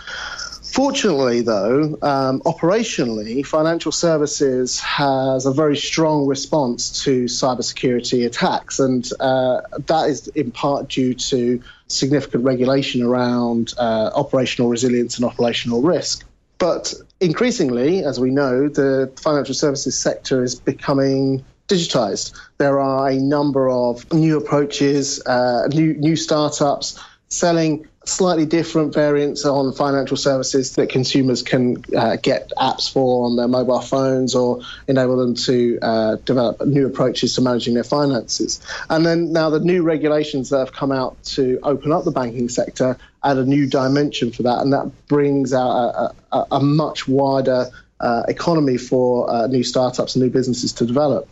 Fortunately, 0.73 1.41
though, 1.41 1.97
um, 2.01 2.41
operationally, 2.41 3.45
financial 3.45 3.91
services 3.91 4.79
has 4.81 5.45
a 5.45 5.53
very 5.53 5.77
strong 5.77 6.27
response 6.27 7.03
to 7.03 7.25
cybersecurity 7.25 8.25
attacks, 8.25 8.79
and 8.79 9.09
uh, 9.19 9.61
that 9.87 10.09
is 10.09 10.27
in 10.27 10.51
part 10.51 10.89
due 10.89 11.13
to 11.13 11.61
significant 11.87 12.43
regulation 12.43 13.01
around 13.01 13.73
uh, 13.77 14.11
operational 14.13 14.69
resilience 14.69 15.17
and 15.17 15.25
operational 15.25 15.81
risk. 15.81 16.26
But 16.59 16.93
increasingly, 17.19 18.03
as 18.03 18.19
we 18.19 18.31
know, 18.31 18.67
the 18.67 19.11
financial 19.17 19.53
services 19.53 19.97
sector 19.97 20.43
is 20.43 20.55
becoming 20.55 21.45
digitized. 21.67 22.33
There 22.57 22.79
are 22.79 23.09
a 23.09 23.15
number 23.17 23.69
of 23.69 24.11
new 24.13 24.37
approaches, 24.37 25.23
uh, 25.25 25.67
new 25.67 25.93
new 25.93 26.15
startups 26.15 26.99
selling 27.29 27.87
slightly 28.05 28.45
different 28.45 28.93
variants 28.93 29.43
on 29.43 29.73
financial 29.73 30.15
services 30.15 30.75
that 30.75 30.89
consumers 30.89 31.43
can 31.43 31.83
uh, 31.95 32.15
get 32.15 32.51
apps 32.57 32.91
for 32.91 33.25
on 33.25 33.35
their 33.35 33.49
mobile 33.49 33.81
phones 33.81 34.33
or 34.33 34.61
enable 34.87 35.17
them 35.17 35.35
to 35.35 35.77
uh, 35.81 36.15
develop 36.23 36.65
new 36.65 36.87
approaches 36.87 37.35
to 37.35 37.41
managing 37.41 37.73
their 37.73 37.83
finances. 37.83 38.61
And 38.89 39.05
then 39.05 39.33
now 39.33 39.49
the 39.49 39.59
new 39.59 39.83
regulations 39.83 40.49
that 40.49 40.59
have 40.59 40.71
come 40.71 40.93
out 40.93 41.21
to 41.35 41.59
open 41.63 41.91
up 41.91 42.05
the 42.05 42.11
banking 42.11 42.47
sector 42.47 42.97
add 43.29 43.37
a 43.37 43.45
new 43.45 43.67
dimension 43.67 44.31
for 44.31 44.43
that, 44.43 44.59
and 44.61 44.71
that 44.73 44.91
brings 45.07 45.53
out 45.53 45.69
a, 45.69 46.13
a, 46.31 46.45
a 46.51 46.59
much 46.59 47.07
wider 47.07 47.69
uh, 47.99 48.23
economy 48.27 48.77
for 48.77 49.29
uh, 49.29 49.47
new 49.47 49.63
startups 49.63 50.15
and 50.15 50.23
new 50.23 50.29
businesses 50.29 50.73
to 50.73 50.85
develop. 50.85 51.27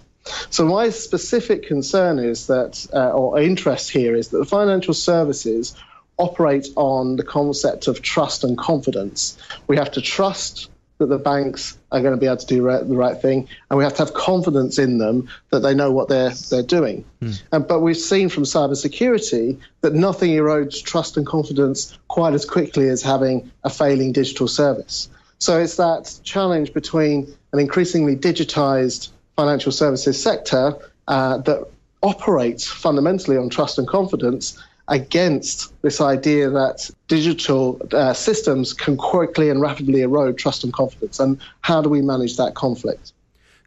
So 0.50 0.66
my 0.66 0.90
specific 0.90 1.68
concern 1.68 2.20
is 2.20 2.48
that, 2.48 2.86
uh, 2.94 3.12
or 3.12 3.40
interest 3.40 3.92
here, 3.92 4.16
is 4.16 4.30
that 4.30 4.40
the 4.40 4.46
financial 4.46 4.94
services 4.94 5.76
operate 6.18 6.68
on 6.76 7.16
the 7.16 7.24
concept 7.24 7.88
of 7.88 8.02
trust 8.02 8.44
and 8.44 8.58
confidence. 8.58 9.38
We 9.68 9.78
have 9.78 9.92
to 9.92 10.02
trust 10.02 10.70
that 10.98 11.08
the 11.08 11.18
banks 11.18 11.78
are 11.92 12.02
going 12.02 12.14
to 12.14 12.20
be 12.20 12.26
able 12.26 12.38
to 12.38 12.46
do 12.46 12.62
the 12.62 12.96
right 12.96 13.22
thing, 13.22 13.48
and 13.70 13.78
we 13.78 13.84
have 13.84 13.94
to 13.96 14.04
have 14.06 14.14
confidence 14.14 14.80
in 14.80 14.98
them 14.98 15.30
that 15.52 15.60
they 15.60 15.74
know 15.74 15.92
what 15.92 16.08
they're 16.08 16.32
they're 16.50 16.64
doing. 16.64 17.04
Mm. 17.22 17.42
And, 17.52 17.68
but 17.68 17.82
we've 17.82 17.98
seen 17.98 18.30
from 18.30 18.44
cybersecurity 18.44 19.60
that 19.82 19.94
nothing 19.94 20.32
erodes 20.32 20.82
trust 20.82 21.18
and 21.18 21.26
confidence 21.26 21.98
quite 22.08 22.34
as 22.34 22.46
quickly 22.46 22.88
as 22.90 23.02
having 23.02 23.52
a 23.64 23.70
failing 23.70 24.14
digital 24.14 24.48
service. 24.48 25.10
So 25.40 25.60
it's 25.60 25.76
that 25.78 26.18
challenge 26.24 26.74
between 26.74 27.36
an 27.52 27.60
increasingly 27.60 28.16
digitized 28.16 29.10
financial 29.36 29.72
services 29.72 30.22
sector 30.22 30.76
uh, 31.08 31.38
that 31.40 31.68
operates 32.02 32.68
fundamentally 32.68 33.38
on 33.38 33.50
trust 33.50 33.78
and 33.78 33.88
confidence 33.88 34.62
against 34.88 35.74
this 35.82 36.00
idea 36.00 36.50
that 36.50 36.90
digital 37.08 37.82
uh, 37.92 38.14
systems 38.14 38.74
can 38.74 38.98
quickly 38.98 39.50
and 39.50 39.60
rapidly 39.60 40.02
erode 40.02 40.38
trust 40.38 40.64
and 40.64 40.72
confidence. 40.74 41.20
And 41.20 41.40
how 41.62 41.82
do 41.82 41.90
we 41.90 42.02
manage 42.02 42.38
that 42.38 42.54
conflict? 42.54 43.14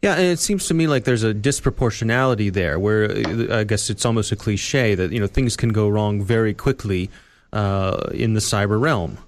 Yeah, 0.02 0.14
and 0.14 0.26
it 0.26 0.38
seems 0.38 0.68
to 0.68 0.74
me 0.74 0.86
like 0.86 1.04
there's 1.04 1.24
a 1.24 1.34
disproportionality 1.34 2.52
there, 2.52 2.78
where 2.78 3.10
uh, 3.10 3.58
I 3.58 3.64
guess 3.64 3.90
it's 3.90 4.04
almost 4.04 4.30
a 4.30 4.36
cliche 4.36 4.94
that 4.94 5.10
you 5.10 5.18
know 5.18 5.26
things 5.26 5.56
can 5.56 5.70
go 5.70 5.88
wrong 5.88 6.22
very 6.22 6.54
quickly 6.54 7.10
uh, 7.52 8.10
in 8.12 8.34
the 8.34 8.40
cyber 8.40 8.80
realm. 8.80 9.18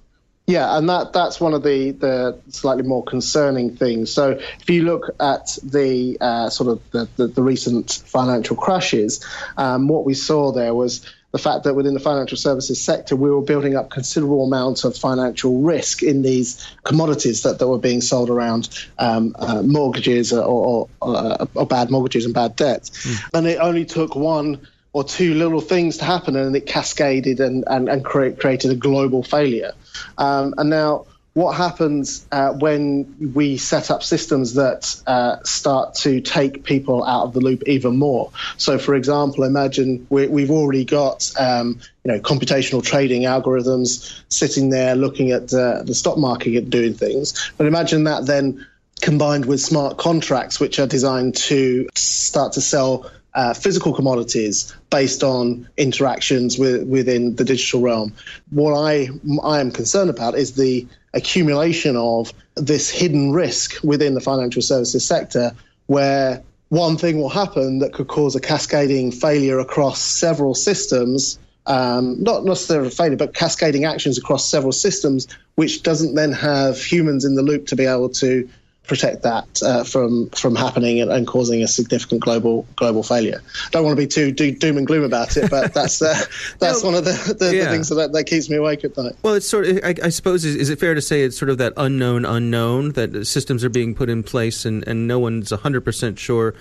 Yeah, 0.47 0.77
and 0.77 0.89
that 0.89 1.13
that's 1.13 1.39
one 1.39 1.53
of 1.53 1.63
the, 1.63 1.91
the 1.91 2.39
slightly 2.49 2.83
more 2.83 3.03
concerning 3.03 3.75
things. 3.75 4.11
So 4.11 4.31
if 4.31 4.69
you 4.69 4.83
look 4.83 5.15
at 5.19 5.57
the 5.61 6.17
uh, 6.19 6.49
sort 6.49 6.69
of 6.69 6.91
the, 6.91 7.07
the, 7.15 7.27
the, 7.27 7.43
recent 7.43 8.01
financial 8.05 8.55
crashes, 8.55 9.25
um, 9.57 9.87
what 9.87 10.03
we 10.03 10.13
saw 10.13 10.51
there 10.51 10.73
was 10.73 11.05
the 11.31 11.37
fact 11.37 11.63
that 11.63 11.75
within 11.75 11.93
the 11.93 11.99
financial 11.99 12.37
services 12.37 12.81
sector, 12.81 13.15
we 13.15 13.31
were 13.31 13.41
building 13.41 13.75
up 13.75 13.89
considerable 13.89 14.45
amounts 14.45 14.83
of 14.83 14.97
financial 14.97 15.61
risk 15.61 16.03
in 16.03 16.21
these 16.21 16.65
commodities 16.83 17.43
that, 17.43 17.59
that 17.59 17.67
were 17.67 17.77
being 17.77 18.01
sold 18.01 18.29
around 18.29 18.69
um, 18.99 19.35
uh, 19.39 19.61
mortgages 19.61 20.33
or, 20.33 20.43
or, 20.43 20.89
uh, 21.01 21.45
or, 21.55 21.65
bad 21.65 21.89
mortgages 21.89 22.25
and 22.25 22.33
bad 22.33 22.55
debts. 22.55 22.89
Mm. 23.05 23.29
And 23.33 23.47
it 23.47 23.59
only 23.59 23.85
took 23.85 24.15
one 24.15 24.67
or 24.93 25.05
two 25.05 25.33
little 25.35 25.61
things 25.61 25.97
to 25.97 26.05
happen 26.05 26.35
and 26.35 26.53
it 26.53 26.65
cascaded 26.65 27.39
and, 27.39 27.63
and, 27.67 27.87
and 27.87 28.03
create, 28.03 28.37
created 28.39 28.71
a 28.71 28.75
global 28.75 29.23
failure. 29.23 29.71
Um, 30.17 30.53
and 30.57 30.69
now 30.69 31.05
what 31.33 31.53
happens 31.53 32.25
uh, 32.31 32.51
when 32.51 33.31
we 33.33 33.55
set 33.57 33.89
up 33.89 34.03
systems 34.03 34.55
that 34.55 35.01
uh, 35.07 35.37
start 35.43 35.95
to 35.95 36.19
take 36.19 36.63
people 36.63 37.03
out 37.05 37.23
of 37.23 37.33
the 37.33 37.39
loop 37.39 37.63
even 37.67 37.97
more. 37.97 38.31
So, 38.57 38.77
for 38.77 38.95
example, 38.95 39.45
imagine 39.45 40.05
we, 40.09 40.41
have 40.41 40.51
already 40.51 40.83
got 40.83 41.31
um, 41.39 41.79
you 42.03 42.11
know 42.11 42.19
computational 42.19 42.83
trading 42.83 43.23
algorithms 43.23 44.21
sitting 44.27 44.69
there 44.69 44.95
looking 44.95 45.31
at 45.31 45.53
uh, 45.53 45.83
the 45.83 45.95
stock 45.95 46.17
market 46.17 46.57
and 46.57 46.69
doing 46.69 46.93
things, 46.93 47.51
but 47.57 47.65
imagine 47.65 48.05
that 48.05 48.25
then 48.25 48.67
combined 49.01 49.45
with 49.45 49.59
smart 49.59 49.97
contracts, 49.97 50.59
which 50.59 50.79
are 50.79 50.87
designed 50.87 51.35
to 51.35 51.89
start 51.95 52.53
to 52.53 52.61
sell 52.61 53.09
uh, 53.33 53.53
physical 53.53 53.93
commodities 53.93 54.75
based 54.89 55.23
on 55.23 55.67
interactions 55.77 56.57
with, 56.57 56.87
within 56.87 57.35
the 57.35 57.43
digital 57.43 57.81
realm. 57.81 58.13
What 58.49 58.73
I 58.73 59.09
I 59.43 59.59
am 59.59 59.71
concerned 59.71 60.09
about 60.09 60.35
is 60.35 60.53
the 60.53 60.87
accumulation 61.13 61.95
of 61.95 62.33
this 62.55 62.89
hidden 62.89 63.31
risk 63.31 63.81
within 63.83 64.13
the 64.13 64.21
financial 64.21 64.61
services 64.61 65.05
sector 65.05 65.51
where 65.87 66.43
one 66.69 66.97
thing 66.97 67.19
will 67.19 67.29
happen 67.29 67.79
that 67.79 67.93
could 67.93 68.07
cause 68.07 68.35
a 68.35 68.39
cascading 68.39 69.11
failure 69.11 69.59
across 69.59 69.99
several 70.01 70.55
systems 70.55 71.37
um, 71.67 72.21
not 72.21 72.43
necessarily 72.43 72.87
a 72.87 72.91
failure, 72.91 73.17
but 73.17 73.33
cascading 73.33 73.85
actions 73.85 74.17
across 74.17 74.47
several 74.47 74.71
systems, 74.71 75.27
which 75.55 75.83
doesn't 75.83 76.15
then 76.15 76.31
have 76.31 76.81
humans 76.81 77.23
in 77.23 77.35
the 77.35 77.41
loop 77.41 77.67
to 77.67 77.75
be 77.75 77.85
able 77.85 78.09
to 78.09 78.49
protect 78.91 79.23
that 79.23 79.63
uh, 79.63 79.85
from 79.85 80.29
from 80.31 80.53
happening 80.53 80.99
and, 80.99 81.09
and, 81.09 81.25
causing 81.25 81.63
a 81.63 81.67
significant 81.67 82.19
global 82.19 82.67
global 82.75 83.03
failure. 83.03 83.41
Don't 83.71 83.85
want 83.85 83.97
to 83.97 84.01
be 84.01 84.05
too 84.05 84.33
do, 84.33 84.51
doom 84.51 84.77
and 84.77 84.85
gloom 84.85 85.05
about 85.05 85.37
it, 85.37 85.49
but 85.49 85.73
that's 85.73 86.01
uh, 86.01 86.13
that's 86.59 86.83
no, 86.83 86.89
one 86.89 86.97
of 86.97 87.05
the, 87.05 87.35
the, 87.39 87.55
yeah. 87.55 87.63
the 87.63 87.69
things 87.69 87.87
that, 87.87 88.11
that 88.11 88.25
keeps 88.25 88.49
me 88.49 88.57
awake 88.57 88.83
at 88.83 88.97
night. 88.97 89.13
Well, 89.23 89.35
it's 89.35 89.47
sort 89.47 89.65
of 89.65 89.79
I, 89.81 89.95
I 90.03 90.09
suppose 90.09 90.43
is, 90.43 90.57
is, 90.57 90.69
it 90.69 90.77
fair 90.77 90.93
to 90.93 91.01
say 91.01 91.23
it's 91.23 91.37
sort 91.37 91.49
of 91.49 91.57
that 91.59 91.71
unknown 91.77 92.25
unknown 92.25 92.91
that 92.91 93.25
systems 93.25 93.63
are 93.63 93.69
being 93.69 93.95
put 93.95 94.09
in 94.09 94.23
place 94.23 94.65
and 94.65 94.85
and 94.85 95.07
no 95.07 95.19
one's 95.19 95.51
hundred 95.51 95.85
percent 95.85 96.19
sure 96.19 96.53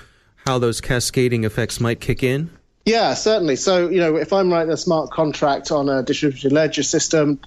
how 0.46 0.60
those 0.60 0.80
cascading 0.80 1.42
effects 1.42 1.80
might 1.80 2.00
kick 2.00 2.22
in. 2.22 2.48
Yeah, 2.84 3.14
certainly. 3.14 3.56
So, 3.56 3.88
you 3.88 3.98
know, 3.98 4.16
if 4.16 4.32
I'm 4.32 4.50
writing 4.52 4.72
a 4.72 4.76
smart 4.76 5.10
contract 5.10 5.70
on 5.70 5.88
a 5.88 6.02
distributed 6.02 6.52
ledger 6.52 6.82
system 6.82 7.40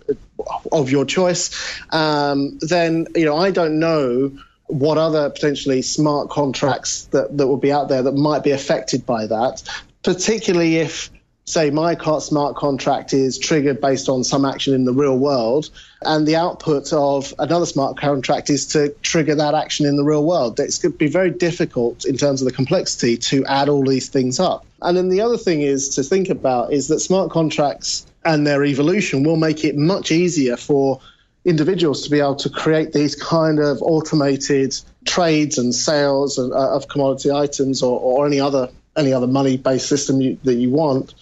of 0.71 0.91
your 0.91 1.05
choice, 1.05 1.49
um, 1.89 2.59
then, 2.61 3.07
you 3.15 3.25
know, 3.25 3.37
I 3.37 3.49
don't 3.49 3.79
know 3.79 4.37
what 4.67 4.97
other 4.97 5.29
potentially 5.29 5.81
smart 5.81 6.29
contracts 6.29 7.05
that, 7.05 7.37
that 7.37 7.47
will 7.47 7.57
be 7.57 7.71
out 7.71 7.89
there 7.89 8.03
that 8.03 8.13
might 8.13 8.43
be 8.43 8.51
affected 8.51 9.05
by 9.05 9.27
that, 9.27 9.61
particularly 10.03 10.77
if, 10.77 11.11
say, 11.45 11.69
my 11.69 11.95
smart 12.19 12.55
contract 12.55 13.13
is 13.13 13.37
triggered 13.37 13.81
based 13.81 14.07
on 14.07 14.23
some 14.23 14.45
action 14.45 14.73
in 14.73 14.85
the 14.85 14.93
real 14.93 15.17
world, 15.17 15.69
and 16.01 16.25
the 16.27 16.37
output 16.37 16.93
of 16.93 17.33
another 17.39 17.65
smart 17.65 17.97
contract 17.97 18.49
is 18.49 18.67
to 18.67 18.89
trigger 19.01 19.35
that 19.35 19.53
action 19.53 19.85
in 19.85 19.95
the 19.97 20.03
real 20.03 20.25
world. 20.25 20.59
It's 20.59 20.77
going 20.77 20.93
to 20.93 20.97
be 20.97 21.07
very 21.07 21.31
difficult 21.31 22.05
in 22.05 22.17
terms 22.17 22.41
of 22.41 22.47
the 22.47 22.53
complexity 22.53 23.17
to 23.17 23.45
add 23.45 23.69
all 23.69 23.83
these 23.83 24.09
things 24.09 24.39
up. 24.39 24.65
And 24.81 24.97
then 24.97 25.09
the 25.09 25.21
other 25.21 25.37
thing 25.37 25.61
is 25.61 25.89
to 25.95 26.03
think 26.03 26.29
about 26.29 26.73
is 26.73 26.87
that 26.87 26.99
smart 26.99 27.31
contracts 27.31 28.05
and 28.25 28.47
their 28.47 28.63
evolution 28.63 29.23
will 29.23 29.37
make 29.37 29.63
it 29.65 29.75
much 29.75 30.11
easier 30.11 30.57
for 30.57 31.01
individuals 31.45 32.03
to 32.03 32.09
be 32.09 32.19
able 32.19 32.35
to 32.35 32.49
create 32.49 32.93
these 32.93 33.15
kind 33.15 33.59
of 33.59 33.81
automated 33.81 34.75
trades 35.05 35.57
and 35.57 35.75
sales 35.75 36.37
of, 36.37 36.51
uh, 36.51 36.75
of 36.75 36.87
commodity 36.87 37.31
items 37.31 37.83
or, 37.83 37.99
or, 37.99 38.25
any 38.25 38.39
other 38.39 38.69
any 38.95 39.11
other 39.11 39.27
money-based 39.27 39.87
system 39.87 40.21
you, 40.21 40.37
that 40.43 40.53
you 40.53 40.69
want, 40.69 41.15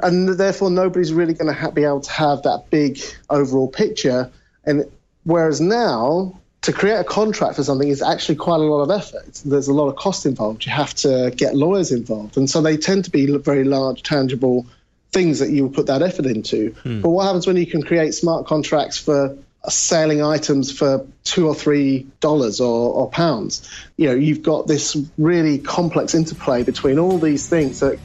and 0.00 0.28
therefore 0.28 0.70
nobody's 0.70 1.12
really 1.12 1.32
going 1.32 1.46
to 1.46 1.58
ha- 1.58 1.70
be 1.70 1.82
able 1.82 2.02
to 2.02 2.10
have 2.10 2.42
that 2.42 2.66
big 2.68 3.00
overall 3.30 3.66
picture. 3.66 4.30
And 4.64 4.84
whereas 5.24 5.58
now 5.58 6.38
to 6.60 6.72
create 6.72 6.98
a 6.98 7.04
contract 7.04 7.56
for 7.56 7.64
something 7.64 7.88
is 7.88 8.02
actually 8.02 8.36
quite 8.36 8.60
a 8.60 8.64
lot 8.64 8.82
of 8.82 8.90
effort. 8.90 9.42
There's 9.44 9.68
a 9.68 9.74
lot 9.74 9.88
of 9.88 9.96
cost 9.96 10.24
involved. 10.26 10.64
You 10.64 10.72
have 10.72 10.94
to 10.96 11.32
get 11.34 11.56
lawyers 11.56 11.92
involved, 11.92 12.36
and 12.36 12.48
so 12.48 12.60
they 12.60 12.76
tend 12.76 13.04
to 13.04 13.10
be 13.10 13.26
very 13.38 13.64
large, 13.64 14.02
tangible 14.02 14.66
things 15.12 15.38
that 15.38 15.50
you 15.50 15.64
would 15.64 15.74
put 15.74 15.86
that 15.86 16.02
effort 16.02 16.26
into. 16.26 16.70
Hmm. 16.82 17.00
But 17.00 17.10
what 17.10 17.24
happens 17.24 17.46
when 17.46 17.56
you 17.56 17.66
can 17.66 17.82
create 17.82 18.12
smart 18.12 18.46
contracts 18.46 18.98
for 18.98 19.36
selling 19.70 20.22
items 20.22 20.70
for 20.76 21.06
two 21.24 21.48
or 21.48 21.54
three 21.54 22.06
dollars 22.20 22.60
or, 22.60 22.92
or, 22.92 23.10
pounds? 23.10 23.68
You 23.96 24.08
know, 24.08 24.14
you've 24.14 24.42
got 24.42 24.66
this 24.66 24.96
really 25.18 25.58
complex 25.58 26.14
interplay 26.14 26.62
between 26.62 26.98
all 26.98 27.18
these 27.18 27.48
things 27.48 27.80
that 27.80 27.98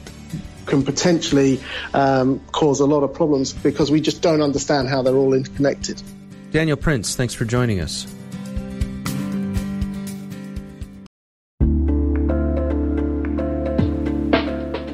can 0.66 0.82
potentially 0.82 1.60
um, 1.94 2.40
cause 2.52 2.80
a 2.80 2.86
lot 2.86 3.02
of 3.02 3.12
problems 3.12 3.52
because 3.52 3.90
we 3.90 4.00
just 4.00 4.22
don't 4.22 4.40
understand 4.40 4.88
how 4.88 5.02
they're 5.02 5.16
all 5.16 5.34
interconnected. 5.34 6.02
Daniel 6.52 6.76
Prince, 6.76 7.14
thanks 7.16 7.34
for 7.34 7.44
joining 7.44 7.80
us. 7.80 8.06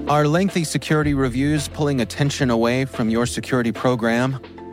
Are 0.08 0.28
lengthy 0.28 0.62
security 0.62 1.14
reviews 1.14 1.66
pulling 1.66 2.00
attention 2.00 2.48
away 2.48 2.84
from 2.84 3.10
your 3.10 3.26
security 3.26 3.72
program? 3.72 4.40